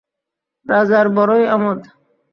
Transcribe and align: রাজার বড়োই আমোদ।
রাজার 0.65 1.05
বড়োই 1.15 1.43
আমোদ। 1.53 1.79